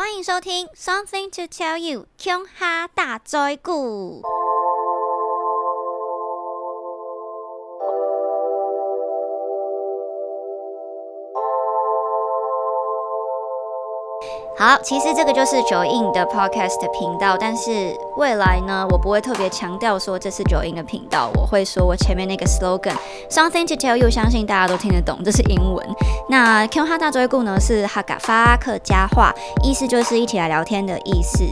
[0.00, 4.22] 欢迎收听《Something to Tell You》琼哈大灾故。
[14.60, 22.94] 好，其实这个就是九印的 podcast 频道，但是未来呢，我不会特别强调说这是九印的频道，我会说我前面那个 slogan
[23.30, 25.88] something to tell you，相信大家都听得懂，这是英文。
[26.28, 29.32] 那 Q 哈大追故呢是哈嘎发客家话，
[29.64, 31.42] 意思就是一起来聊天的意思。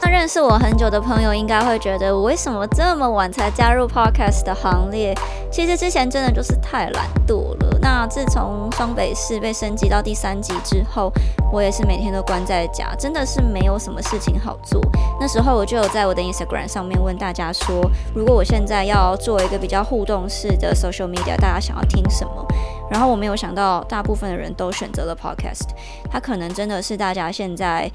[0.00, 5.14] 那认识我很久的朋友应该会觉得我为什么这么晚才加入 podcast 的行列？
[5.52, 7.78] 其实之前真的就是太懒惰了。
[7.82, 11.12] 那自从双北市被升级到第三级之后，
[11.54, 12.64] 我也是每天都关在。
[12.74, 14.80] 家真的是没有什么事情好做。
[15.20, 22.44] 那时候我就有在我的 Instagram 上面问大家说，如果我现在要做一个比较互动式的 social media，大家想要听什么？
[22.90, 25.68] 然后我没有想到，大部分的人都选择了 podcast。
[26.10, 27.90] 它可能真的是大家现在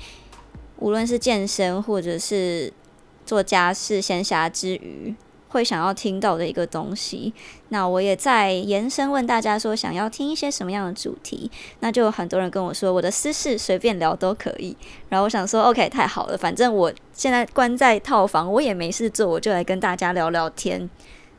[0.78, 2.72] 无论是健身或者是
[3.26, 5.14] 做家事闲暇之余。
[5.50, 7.34] 会想要听到的一个东西，
[7.70, 11.50] 那我也在延伸问大家说，想要听一些什么样的主题？
[11.82, 14.76] 那就有很多人跟我说，我的私事随便聊都可以。
[15.10, 20.90] 然后我想说，OK，太好了，反正我现在关在套房，我也没事做，我就来跟大家聊聊天。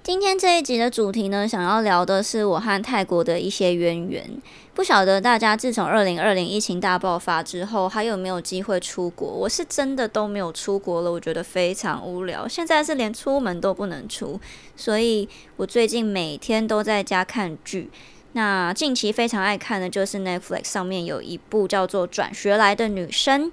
[0.02, 4.40] 今天这一集的主题呢，想要聊的是我和泰国的一些渊源。
[4.74, 9.28] 不晓得大家自从二零二零疫情大爆发之后，还有没有机会出国？
[9.28, 12.48] 我是真的都没有出国了，我觉得非常无聊。
[12.48, 14.40] 现在是连出门都不能出，
[14.74, 17.90] 所以我最近每天都在家看剧。
[18.32, 23.48] 那近期非常爱看的就是 Netflix 上面有一部叫做《转学来的女生》，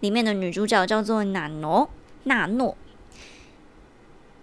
[0.00, 1.88] 里面的女主角叫做娜诺
[2.24, 2.76] 娜诺。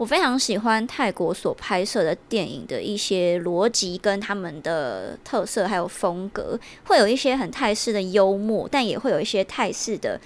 [0.03, 10.19] 我非常喜欢泰国所拍摄的电影的一些逻辑跟他们的特色还有风格，会有一些很泰式的幽默，但也会有一些泰式的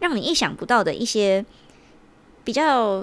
[0.00, 1.42] 让你意想不到的一些
[2.44, 3.02] 比较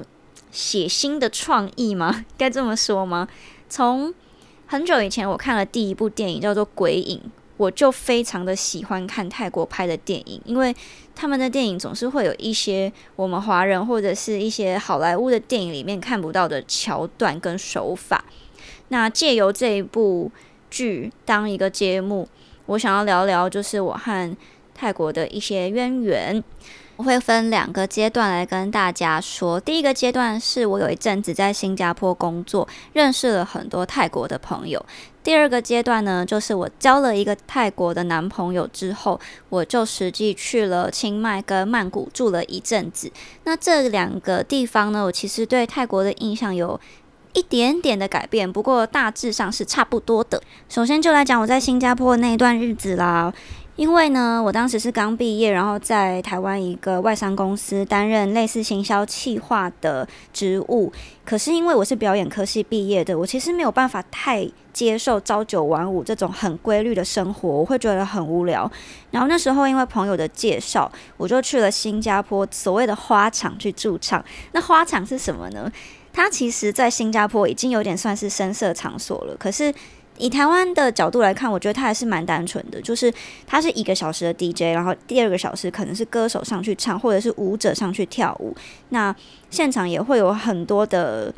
[0.51, 2.23] 血腥的创意吗？
[2.37, 3.27] 该这么说吗？
[3.67, 4.13] 从
[4.67, 7.17] 很久以前我看了第一部电影叫做《鬼影》。
[7.57, 10.75] 我就非常的喜欢看泰国拍的电影，因为
[11.15, 18.25] 他们的电影总是会有一些我们华人或者是一些好莱坞的电影里面看不到的桥段跟手法。
[18.89, 20.31] 那借由这一部
[20.69, 22.27] 剧当一个节目，
[22.65, 24.35] 我想要聊聊就是我和
[24.73, 26.43] 泰国的一些渊源。
[26.97, 29.59] 我会分两个阶段来跟大家说。
[29.59, 34.83] 第一个阶段是我有一阵子在新加坡工作，认识了很多泰国的朋友。
[35.21, 39.19] 第二个阶段呢，就是我交了一个泰国的男朋友之后，
[39.49, 43.11] 我就实际去了清迈跟曼谷住了一阵子。
[43.43, 46.79] 那这两个地方呢，我其实对泰国的印象有
[47.33, 50.41] 一点点的改变，不过大致上是差不多的。
[50.69, 53.33] 首先就来讲我在新加坡那一段日子啦。
[53.75, 60.89] 因为呢，我当时是刚毕业，然后在台湾一个外商公司担任类似行销企划的职务。
[61.25, 68.71] 可是因为我是表演科系毕业的，我其实没有办法太接受朝九晚五这种很规律的生活，我会觉得很无聊。
[69.11, 74.23] 然后那时候因为朋友的介绍，我就去了新加坡所谓的花场去驻唱。
[74.53, 75.69] 那花场是什么呢？
[76.13, 79.73] 它其实在新加坡已经有点算是声色场所了，可是。
[80.17, 83.13] 以台湾的角度来看，我觉得他还是蛮单纯的，就是
[83.45, 88.55] 他是一个小时的 DJ，然后第二个小时可能是歌手上去唱，或者是舞者上去跳舞。
[88.89, 89.15] 那
[89.49, 91.33] 现场也会有很多的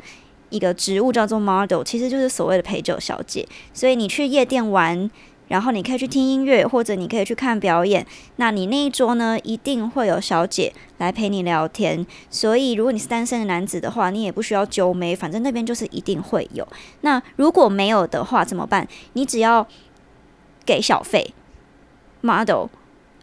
[0.50, 3.46] 一个职务叫做 model，其实就是所谓的陪酒小姐。
[3.72, 5.10] 所以你去夜店玩。
[5.48, 8.06] 然后你可以去听音乐，或者你可以去看表演。
[8.36, 12.06] 那你那一桌呢，一定会有小姐来陪你聊天。
[12.30, 16.66] 所以如果你是单身的男子的话，你也不需要揪眉，反正那边就是一定会有。
[17.00, 18.86] 那如果没有的话怎么办？
[19.14, 19.66] 你只要
[20.64, 21.34] 给小费
[22.20, 22.66] ，model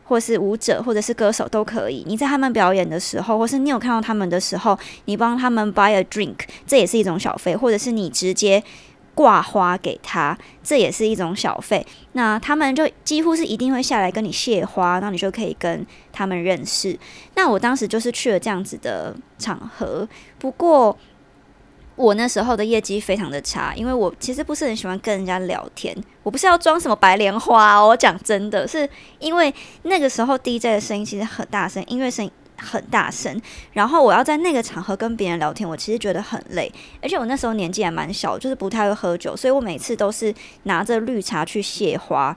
[0.06, 2.03] 或是舞者或者是歌手都可以。
[2.07, 8.63] 你在他们表演的时候，或是你有看到他们的时候，你帮他们 buy a drink，这也是一种小费，或者是你直接。
[9.16, 11.84] 挂花给他，这也是一种小费。
[12.12, 17.00] 那他们就几乎是一定会下来跟你谢花，那你就可以跟他们认识。
[17.34, 20.07] 那我当时就是去了这样子的场合，
[20.38, 20.95] 不过
[21.95, 25.95] 我那时候的业绩非常的差，因为我其实不是很喜欢跟人家聊天。
[26.22, 28.88] 我不是要装什么白莲花，我讲真的是
[29.19, 29.54] 因为
[29.84, 32.31] 那个时候 DJ 的声音其实很大声，音乐声音。
[32.57, 33.40] 很大声，
[33.74, 36.72] 然后我要在那个场合跟别人聊天，我其实觉得很累，
[37.02, 42.36] 而且我那时候年纪还蛮小，就是不太会喝酒，所以我每次都是拿着绿茶去谢花，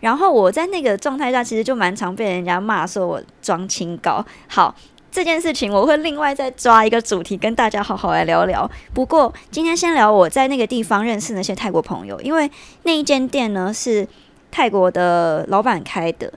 [0.00, 4.24] 然后我在那个状态下，其实就蛮常被人家骂说我装清高。
[4.48, 4.74] 好，
[5.10, 8.70] 这件事情我会另外再抓一个主题跟大家好好来聊聊。
[8.92, 12.50] 不过今天先聊我在那个地方认识那些泰国朋友，因为
[12.82, 14.06] 那一间店呢是
[14.50, 16.32] 泰国的老板开的。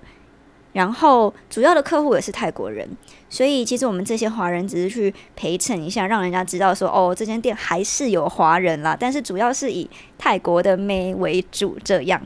[0.74, 2.88] 然后主要的客户也是泰国人，
[3.30, 12.22] 所以其实我们这些华人只是去陪衬一下，让人家知道说哦，这间店还是有华人啦，但是主要是以泰国的妹为主这样。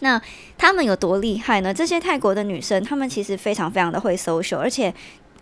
[0.00, 0.20] 那
[0.56, 1.72] 他们有多厉害呢？
[1.72, 4.94] 这些泰国的女生，她们其实非常非常的会 social，而且。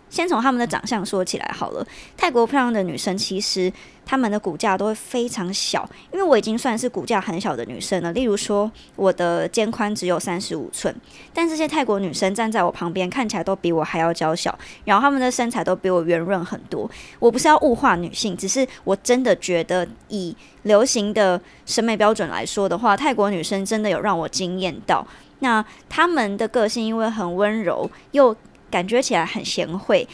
[0.09, 1.85] 先从他们的长相说起来好了。
[2.17, 3.71] 泰国漂亮的女生，其实
[4.05, 8.11] 她们的骨架都会非常小，因为我已经算是骨架很小的女生了。
[8.13, 10.93] 例如说，我的肩宽只有三十五寸，
[11.33, 16.89] 但这些泰国女生站在我旁边，看起来都比我还要娇小，然后她们的身材都比我圆润很多。
[17.19, 25.05] 我不是要物化女性，只是我真的觉得，以流行的审美标准来说的话，泰国女生真的有让我惊艳到。
[25.41, 28.35] 那她们的个性因为很温柔，又
[28.69, 30.07] 感觉起来很贤惠，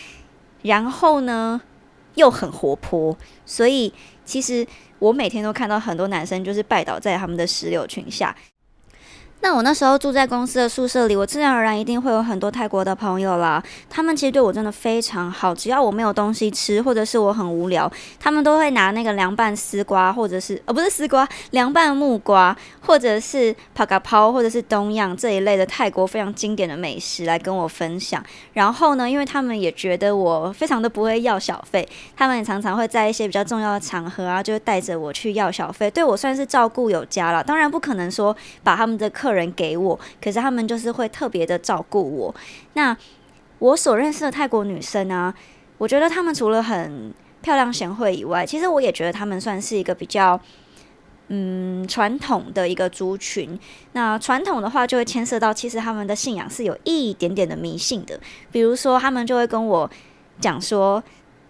[0.62, 1.62] 然后呢
[2.16, 3.94] 又很活泼，所以
[4.24, 4.66] 其实
[5.00, 8.36] 我每天都看到很多男生就是拜倒在他们的石榴裙下。
[9.42, 13.64] 那我那时候住在公司的宿舍里，我自然而然一定会有很多泰国的朋友啦。
[13.88, 28.24] 他们其实对我真的非常好，只要我没有东西吃，或者是我很无聊，他们都会拿那个凉拌丝瓜，或者是呃不是丝瓜，凉拌木瓜，或者是帕卡泡，或者是东样这一类的泰国非常经典的美食来跟我分享。
[28.54, 31.88] 然后呢，因为他们也觉得我非常的不会要小费，
[32.18, 37.44] 他们也常常会在一些比较重要的场合啊，就会带着我去要小费，对我算是照顾有加了。
[37.44, 42.36] 当然不可能说把他们的客客人给我，可是他们就是会特别的照顾我。
[42.74, 42.96] 那
[43.58, 45.34] 我所认识的泰国女生啊，
[45.80, 47.12] 我觉得她们除了很
[47.42, 50.40] 漂亮贤惠以外，其实我也觉得她们算是一个比较
[51.30, 53.60] 嗯传统的一个族群。
[53.94, 58.20] 那传统的话，就会牵涉到其实他们的信仰是有一点点的迷信的。
[58.52, 59.90] 比如说，他们就会跟我
[60.40, 61.04] 讲说，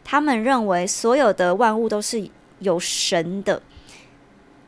[0.05, 2.29] 他们认为所有的万物都是
[2.59, 3.61] 有神的。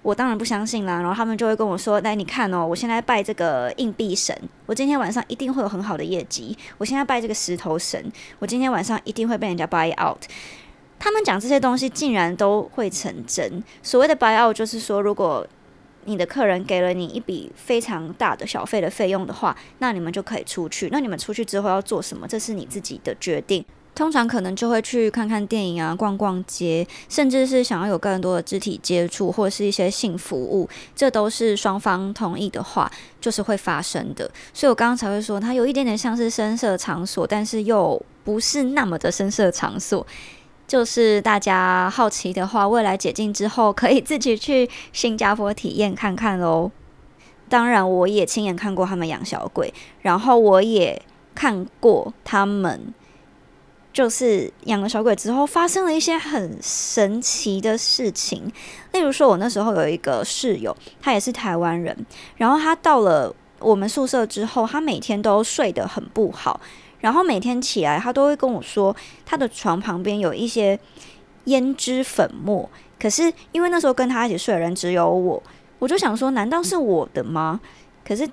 [0.01, 4.33] 我当然不相信啦，然后他们就会跟我说：“来，你看哦，我现在拜这个硬币神，
[4.65, 6.57] 我今天晚上一定会有很好的业绩。
[6.77, 10.23] 我现在拜这个石头神，我今天晚上一定会被人家 buy out。”
[10.99, 13.63] 他们讲这些东西竟然都会成真。
[13.83, 15.45] 所谓的 buy out 就是说，如果
[16.05, 20.89] 你的客人给了你一笔非常大的小费的费用的话，那你们就可以出去。
[20.91, 23.63] 那你们出去之后要做什么，这是你自己的决定。
[23.97, 34.29] 通常可能就会去看看电影啊，逛逛街，甚至是想要有更多的肢体接触，或者是一些性服务，这都是双方同意的话，就是会发生的。
[34.53, 40.05] 所以我刚刚才会说，它有一点点像是声色场所，但是又不是那么的声色场所。
[40.67, 46.69] 就是大家好奇的话，未来解禁之后，可以自己去新加坡体验看看喽。
[47.49, 49.73] 当然，我也亲眼看过他们养小鬼，
[50.03, 51.01] 然后我也
[51.33, 52.93] 看过他们。
[53.97, 58.43] 就是养了小鬼之后，发生了一些很神奇的事情。
[58.91, 62.05] 例如说，我那时候有一个室友，他也是台湾人，
[62.35, 66.61] 然后他到了我们宿舍之后，他每天都睡得很不好，
[66.99, 68.95] 然后每天起来，他都会跟我说，
[69.25, 70.79] 他的床旁边有一些
[71.45, 72.69] 胭脂粉末。
[72.99, 75.41] 可是因为那时候跟他一起睡的人只有我，
[75.79, 77.59] 我就想说，难道是我的吗？
[78.05, 78.29] 可是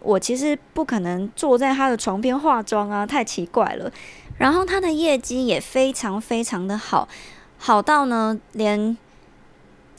[0.00, 3.92] 我其实不可能坐在他的床边化妆啊，太奇怪了。
[4.36, 7.08] 然后他的业绩也非常非常的好，
[7.56, 8.96] 好到呢，连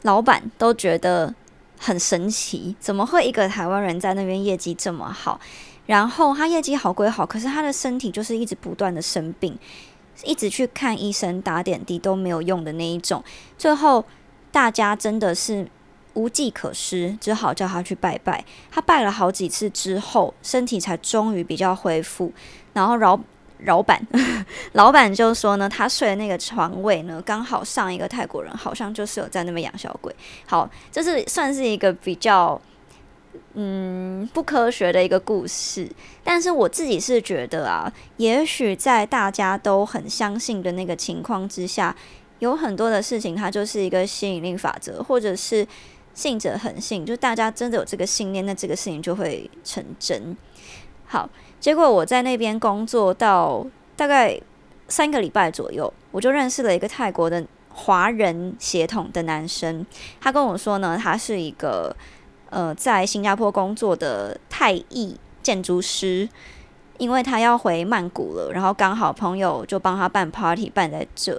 [0.02, 1.34] 老板都觉得
[1.78, 5.40] 很神奇，怎么会一个台湾人在那边业绩这么好？
[5.86, 9.58] 然后他业绩好归好，可是他的身体就是一直不断的生病，
[10.22, 13.24] 一直去看医生打点滴都没有用的那一种。
[13.56, 14.04] 最后
[14.52, 15.66] 大家真的是
[16.12, 18.44] 无计可施，只好叫他去拜拜。
[18.70, 22.32] 他拜了好几次之后，身体才终于比较恢复。
[22.74, 23.18] 然后饶。
[23.66, 24.00] 老板，
[24.72, 30.14] 老板就说呢，他睡的那个床位呢，刚好上一个泰国人，好像就是有在那边养小鬼。
[30.46, 32.60] 好，这是算是一个比较
[33.54, 35.90] 嗯不科学的一个故事，
[36.22, 41.94] 但是我自己是觉得啊，也许在大家都很相信的那个情况之下，
[42.38, 45.66] 有很多的事情它就是一个吸引力法则，或者是
[46.14, 50.36] 信者恒信，就大家真的有这个信念，那这个事情就会成真。
[51.04, 51.28] 好。
[51.66, 54.40] 结果我在那边工作到大概
[54.86, 59.84] 三个礼拜左右，我就认识了一个泰国的华人血统的男生。
[60.20, 61.92] 他跟我说呢，他是一个
[62.50, 66.28] 呃在新加坡工作的泰裔建筑师，
[66.98, 71.32] 因为他要回曼谷了，然后刚好朋友就帮他办 party 办在这，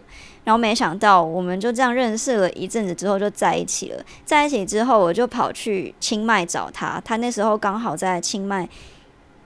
[0.44, 4.04] 然后没想到我们就这样认识了一阵子之后就在一起了。
[4.26, 8.68] 在一起之后，我就跑去清迈找他，他那时候刚好在清迈。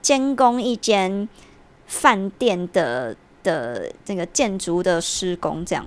[0.02, 1.26] 监工一间
[1.86, 5.86] 饭店的的这个建筑的施工，这样，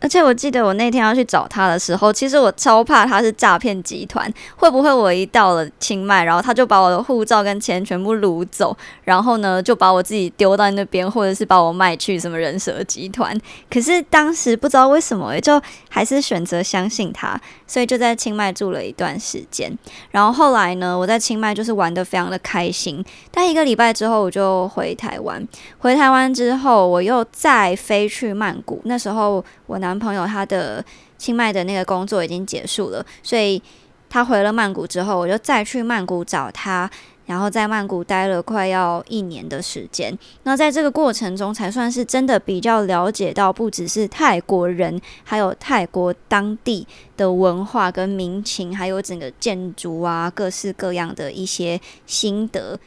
[0.00, 13.38] 而且我记得我那天要去找他的时候，其实我超怕他是诈骗集团，会不会我一到了清迈，然后他就把我的护照跟钱全部掳走，然后呢就把我自己丢到那边，或者是把我卖去什么人蛇集团？
[13.70, 17.40] 可是当时不知道为什么，就还是选择相信他，
[17.72, 19.72] 所以就在清迈住了一段时间。
[20.10, 23.02] 然后后来呢，我在清迈就是玩的非常的开心。
[23.30, 25.42] 但一个礼拜之后，我就回台湾。
[25.78, 28.82] 回台湾之后，我又再飞去曼谷。
[28.84, 30.84] 那时候我男朋友他的
[31.16, 33.62] 清迈的那个工作已经结束了，所以
[34.10, 36.90] 他回了曼谷之后，我就再去曼谷找他，
[37.32, 40.16] 然后在曼谷待了快要一年的时间。
[40.42, 46.86] 那在这个过程中，才算是真的比较了解到，不只是泰国人，还有泰国当地
[47.16, 52.78] 的文化跟民情，还有整个建筑啊，各式各样的一些心得。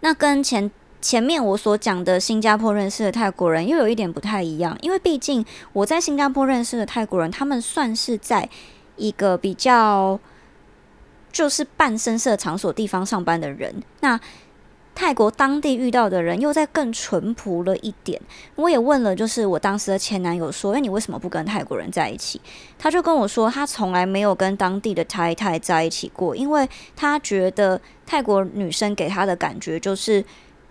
[0.00, 0.70] 那跟前。
[1.04, 8.48] 前面我所讲的新加坡认识的泰国人又有一点不太一样，因为毕竟我在新加坡认识的泰国人，他们算是在
[8.96, 10.18] 一个比较
[11.34, 13.82] 就是半深色场所地方上班的人。
[14.00, 14.18] 那
[14.94, 18.18] 泰国当地遇到的人又在更淳朴了一点。
[18.54, 22.40] 我也问了，就是我当时的前男友说：“哎，你为什么不跟泰国人在一起？”
[22.78, 30.24] 他就跟我说，他从来没有跟当地的太太在一起过，因为他觉得泰国女生给他的感觉就是。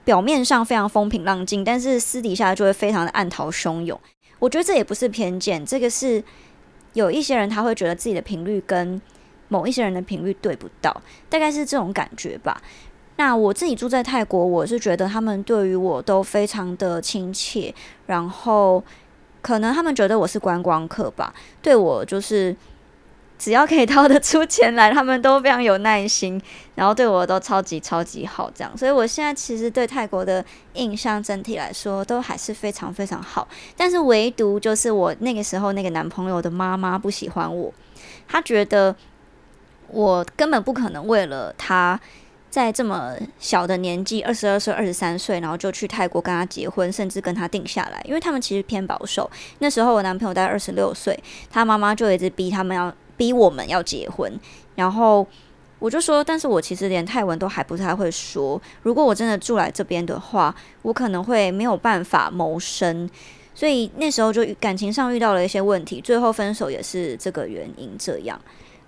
[0.05, 3.97] 表面上非常风平浪静，但是私底下就会非常的暗涛汹涌。
[4.37, 6.21] 我觉得这也不是偏见，这个是
[6.91, 9.01] 有一些人他会觉得自己的频率跟
[9.53, 10.89] 某一些人的频率对不到，
[11.29, 12.59] 大概是这种感觉吧。
[13.17, 17.73] 那我自己住在泰国，我是觉得他们对于我都非常的亲切，
[18.07, 18.83] 然后
[19.41, 22.55] 可能他们觉得我是观光客吧，对我就是。
[23.35, 26.41] 只要可以掏得出钱来，他们都非常有耐心，
[26.75, 28.77] 然后对我都超级超级好，这样。
[28.77, 30.45] 所以我现在其实对泰国的
[30.75, 33.45] 印象整体来说都还是非常非常好。
[33.75, 37.73] 但是唯独就是我那个时候那个男朋友的妈妈不喜欢我，
[38.29, 38.95] 他觉得
[39.93, 41.99] 我根本不可能为了他
[42.49, 48.01] 在这么小的年纪，二十二岁、二十三岁，然后就去泰国跟他结婚，甚至跟他定下来。
[48.05, 49.29] 因为他们其实偏保守。
[49.59, 51.17] 那时候我男朋友大概二十六岁，
[51.49, 52.93] 他妈妈就一直逼他们要。
[53.15, 54.39] 逼我们要结婚，
[54.73, 55.25] 然后
[55.77, 58.59] 我就说，但是我其实连泰文都还不太会说。
[58.81, 63.07] 如果我真的住来这边的话，我可能会没有办法谋生，
[63.53, 67.95] 所以那时候就感情上遇到了一些问题，最后分手也是这个原因。
[67.99, 68.41] 这样。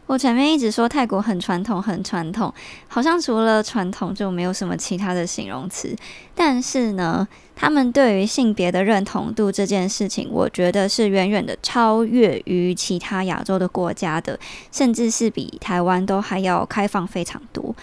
[0.08, 2.54] 我前面一直说泰国很传统，很传统，
[2.88, 5.96] 好像除了传统就没有什么其他的形容词。
[6.36, 14.40] 但是呢，他们对于性别的认同度这件事情，我觉得是远远的超越于其他亚洲的国家的，
[14.72, 17.76] 甚至是比台湾都还要开放非常多。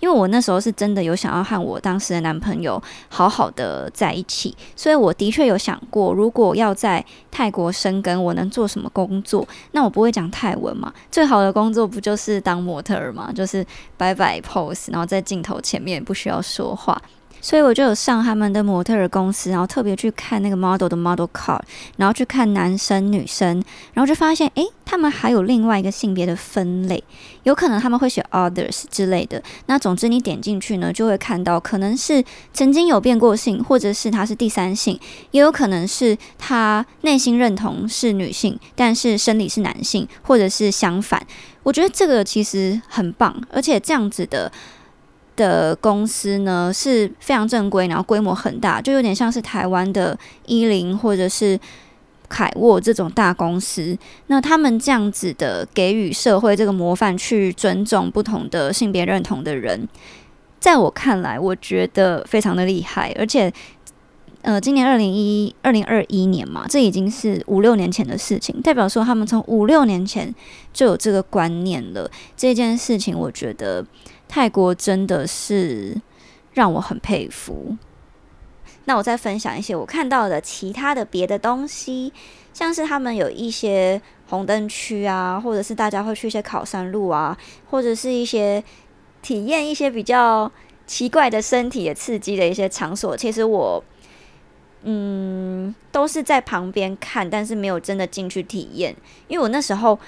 [0.00, 9.46] 因为我那时候是真的有想要和我当时的男朋友好好的在一起，所以我的确有想过，如果要在泰国生根，我能做什么工作？
[9.72, 10.92] 那我不会讲泰文嘛？
[11.10, 13.30] 最好的工作不就是当模特儿嘛？
[13.32, 13.64] 就是
[13.96, 17.00] 摆摆 pose，然后在镜头前面不需要说话。
[17.40, 21.60] 所以我就有上他们的模特儿公司，然后特别去看那个 model 的 model card，
[21.96, 23.62] 然后去看男生女生，
[23.94, 27.02] 然后就发现，诶，他们还有另外一个性别的分类，
[27.44, 29.42] 有可能他们会写 others 之类的。
[29.66, 34.98] 那总之你点进去呢，就会看到可能是曾经有变过性，或者是他是第三性，
[35.30, 41.26] 也有可能是他内心认同是女性，但是生理是男性，或者是相反。
[41.62, 44.52] 我觉得这个其实很棒，而且这样子的。
[45.40, 51.58] 的公司呢是非常正规，然后规模很大，就有点像是台湾的伊林或者是
[52.28, 53.96] 凯沃这种大公司。
[54.26, 59.88] 那他们这样子的给予社会这个模范，去尊重不同的性别认同的人，
[60.60, 63.10] 在我看来，我觉得非常的厉害。
[63.18, 63.50] 而且，
[64.42, 70.34] 呃，今年二零一二零二一年嘛，这已经是五六年前的事情，代表说他们从五六年前
[70.74, 72.10] 就有这个观念了。
[72.36, 73.86] 这件事情，我觉得。
[74.30, 76.00] 泰国真的是
[76.54, 77.76] 让我很佩服。
[78.84, 82.12] 那我再分享一些我看到的其他的别的东西，
[82.54, 87.36] 像是他们有一些红灯区啊，或者是大家会去一些考山路啊，
[87.70, 88.62] 或者是一些
[89.20, 90.50] 体验一些比较
[90.86, 93.16] 奇怪的身体的刺激的一些场所。
[93.16, 93.82] 其实我
[94.84, 98.94] 嗯都是在旁边看，但是没有真的进去体验，
[99.26, 99.98] 因为我那时候。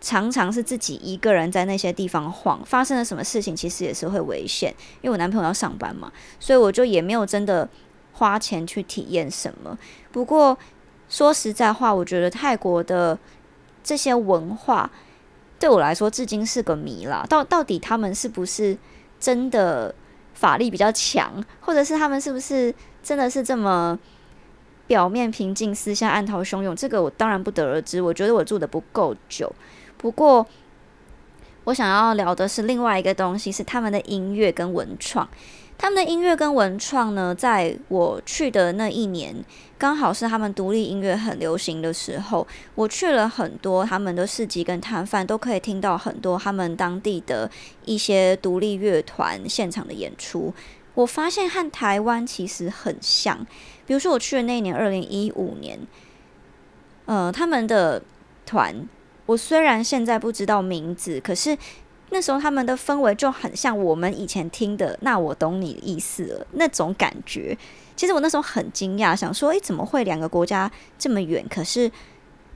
[0.00, 4.72] 常常是自己一个人在那些地方晃，发生了什么事情，其实也是会危险。
[5.00, 7.68] 因为我男朋友要上班嘛，所以我就也没有真的
[8.12, 9.76] 花钱去体验什么。
[10.12, 10.56] 不过
[11.08, 13.18] 说实在话，我觉得泰国的
[13.82, 14.90] 这些文化
[15.58, 17.26] 对我来说至今是个谜啦。
[17.28, 18.76] 到到底他们是不是
[19.18, 19.92] 真的
[20.34, 23.98] 法力比较强，或者是他们是不是真的是这么
[24.86, 28.00] 表面平静，私下暗涛汹涌，这个我当然不得而知。
[28.00, 29.52] 我觉得我住的不够久。
[29.98, 30.46] 不过，
[31.64, 35.28] 我想要聊的是另外一个东西，是他们的音乐跟文创。
[35.76, 39.44] 他们的音乐跟文创呢，在我去的那一年，
[39.78, 42.44] 刚好是他们独立音乐很流行的时候。
[42.74, 47.48] 我去了很多他们的市集跟摊贩，都可以听到很多他们当地的
[47.84, 50.52] 一些独立乐团现场的演出。
[50.94, 53.46] 我发现和台湾其实很像。
[53.86, 55.78] 比如说我去的那一年，二零一五年，
[57.06, 58.02] 呃，他们的
[58.44, 58.74] 团，
[59.28, 61.56] 我虽然现在不知道名字，可是。
[62.10, 67.54] 那时候他们的氛围就很像我们以前听的，那我懂你的意思了，那种感觉。
[67.94, 71.44] 其实我那时候很惊讶，想说，诶，怎么会两个国家这么远？
[71.50, 71.92] 可是。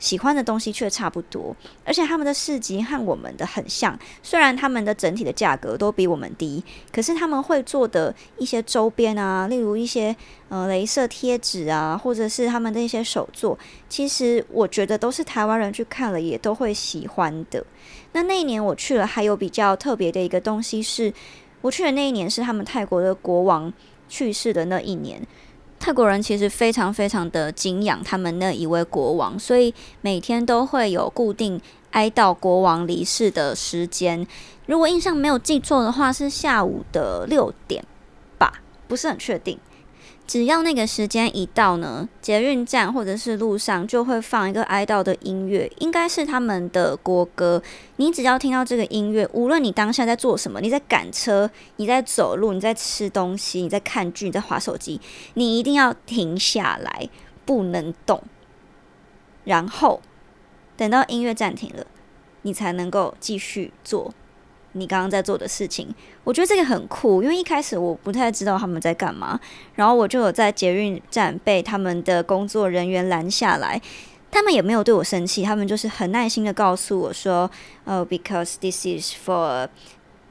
[0.02, 1.54] 喜欢的东西却差不多，
[1.84, 3.96] 而且他们的市集和我们的很像。
[4.20, 6.60] 虽然他们的整体的价格都比我们低，
[6.92, 10.14] 可是他们会做的一些周边啊，例如一些
[10.48, 13.56] 呃镭射贴纸啊，或者是他们的一些手作，
[13.88, 17.64] 其实我觉得都是台湾人去看了也都会喜欢的。
[18.10, 21.14] 那那一年我去了，还有比较特别的一个东西是，
[21.60, 23.72] 我去的那一年是他们泰国的国王
[24.08, 25.24] 去世的那一年。
[25.82, 31.60] 泰国人其实非常非常的敬仰他们那一位国王，所以每天都会有固定
[31.90, 34.24] 哀悼国王离世的时间。
[34.66, 37.84] 如果印象没有记错的话，是下午的六点
[38.38, 39.58] 吧，不是很确定。
[40.32, 47.62] 只要那个时间一到呢，捷运站或者是路上就会放一个哀悼的音乐，应该是他们的国歌。
[47.96, 54.98] 你只要听到这个音乐，无论你当下在做什么，你在赶车，你在走路，你在吃东西，你在看剧，你在划手机，
[55.34, 57.10] 你一定要停下来，
[57.44, 58.22] 不能动，
[59.44, 60.00] 然后
[60.78, 61.86] 等到音乐暂停了，
[62.40, 64.14] 你才能够继续做。
[64.72, 65.86] 你刚刚在做的事情，
[66.24, 69.38] 我觉得这个很酷，因为一开始我不太知道他们在干嘛，
[69.74, 73.80] 然后我就有在捷运站被他们的工作人员拦下来，
[74.30, 77.50] 他们也没有对我生气，他们就是很耐心的告诉我说，
[77.84, 79.68] 呃，because this is for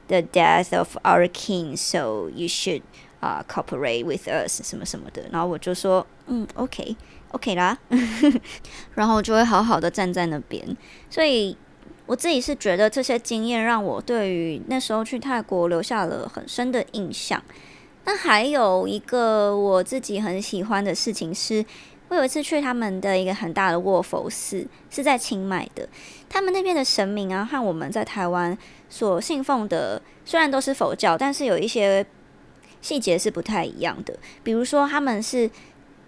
[0.07, 2.81] the death of our king，so you should
[3.19, 7.77] 啊 cooperate with us 什么什么的，然后我就说，嗯，OK，OK 啦，
[8.95, 10.75] 然后就会好好的站在那边，
[11.09, 11.55] 所以。
[12.11, 17.41] 我自己是觉得这些经验让我对于那时候去泰国留下了很深的印象。
[18.03, 21.63] 那还有一个我自己很喜欢的事情是，
[22.09, 25.87] 我有一次去他们的一个很大的卧佛寺，是在清迈的。
[26.27, 28.57] 他们那边的神明啊，和我们在台湾
[28.89, 32.05] 所信奉的虽然都是佛教，但是有一些
[32.81, 34.13] 细节是不太一样的。
[34.43, 35.49] 比如说，他们是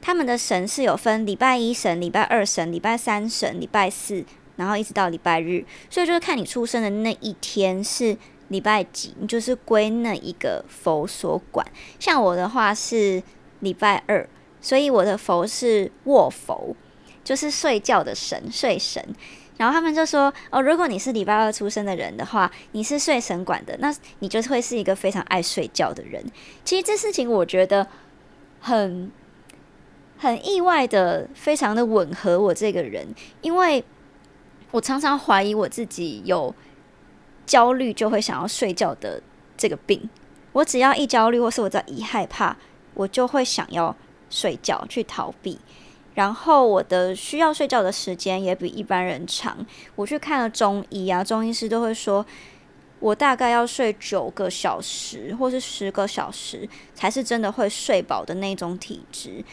[0.02, 4.26] 他们的神是有分礼拜一神、礼拜二神、礼拜三神、礼拜四。
[4.56, 8.16] 然后一直到礼拜日，所以就是看你出生的那一天是
[8.50, 11.66] 礼拜几，你就是归那一个佛所管。
[12.00, 13.24] 像我的话是
[13.62, 14.30] 礼拜二，
[14.62, 16.76] 所以我的佛是卧佛，
[17.24, 19.04] 就是睡觉的神，睡神。
[19.58, 26.24] 然后他们就说：“哦，如果你是礼拜二出生的人的话，你是睡神管的，那你就会是一个非常爱睡觉的人。”
[26.64, 27.88] 其实这事情我觉得
[28.60, 29.12] 很
[30.18, 33.08] 很意外的，非常的吻合我这个人，
[33.42, 33.84] 因为。
[34.74, 36.54] 我常常怀疑我自己有
[37.46, 39.22] 焦虑就会想要睡觉的
[39.56, 40.10] 这个病。
[40.52, 42.58] 我只要一焦虑，或是我在一害怕，
[42.96, 43.96] 我就会想要
[44.32, 45.60] 睡觉去逃避。
[46.16, 49.64] 然后我的需要睡觉的时间也比一般人长。
[49.96, 52.26] 我去看了中医啊，中医师都会说
[53.00, 59.46] 我大概要睡九个小时或是十个小时，才是真的会睡饱的那种体质。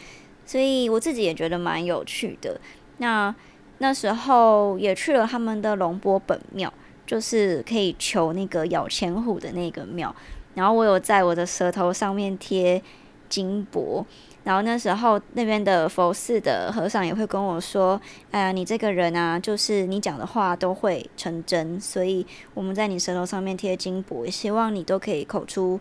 [0.47, 2.59] 所以我自己也觉得蛮有趣的。
[2.97, 3.35] 那。
[3.81, 6.71] 那时候也去了他们的龙波本庙，
[7.07, 10.15] 就是可以求那个咬钱虎的那个庙。
[10.53, 12.79] 然后我有在我的舌头上面贴
[13.27, 14.05] 金箔。
[14.43, 25.79] 然后那时候那边的佛寺的和尚也会跟我说：“哎呀，你这个人啊，就是你讲的话都会成真，所以我们在你舌头上面贴金箔，希望你都可以口出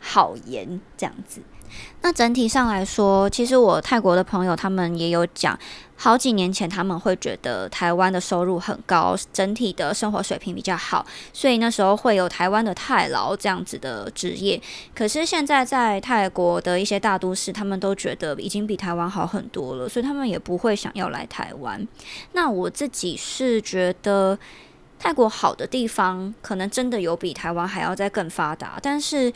[0.00, 1.42] 好言，这样子。”
[2.00, 5.58] 那整体上来说，其实我泰国的朋友他们也有讲，
[5.96, 14.60] 好几年前他们会觉得台湾的收入很高，整体的生活水平比较好，所以那时候会有台湾的泰劳这样子的职业。
[14.94, 21.86] 可是现在在泰国的一些大都市，他们都觉得已经比台湾好很多了，所以他们也不会想要来台湾。
[22.32, 24.38] 那我自己是觉得
[24.98, 29.32] 泰国好的地方，可能真的有比台湾还要再更发达，但是。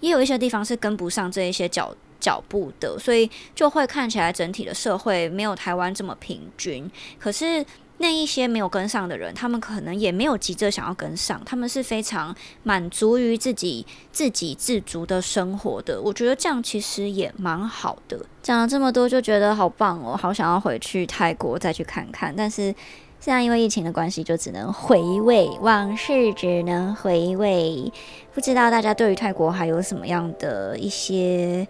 [0.00, 6.88] 也有一些地方是跟不上这一些脚脚步的，所以就会看起来整体的社会没有台湾这么平均。
[7.18, 7.64] 可是
[8.02, 16.00] 那一些没有跟上的人，他们可能也没有急着想要跟上，他们是非常满足于自己自给自足的生活的。
[16.00, 18.18] 我觉得这样其实也蛮好的。
[18.42, 22.34] 讲了这么多，就觉得好棒哦，好想要回去泰国再去看看。
[22.34, 22.74] 但是
[23.20, 27.92] 现在因为疫情的关系，就只能回味往事，只能回味。
[28.32, 31.68] 不知道大家对于泰国还有什么样的一些？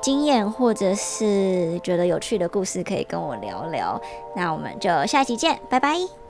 [0.00, 4.00] 经验或者是觉得有趣的故事，可以跟我聊聊。
[4.34, 6.25] 那我们就下期见，拜拜。